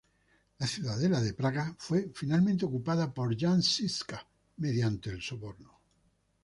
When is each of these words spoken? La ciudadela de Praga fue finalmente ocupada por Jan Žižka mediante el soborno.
La 0.57 0.65
ciudadela 0.65 1.21
de 1.21 1.31
Praga 1.35 1.75
fue 1.77 2.09
finalmente 2.15 2.65
ocupada 2.65 3.13
por 3.13 3.37
Jan 3.39 3.61
Žižka 3.61 4.25
mediante 4.57 5.11
el 5.11 5.21
soborno. 5.21 5.77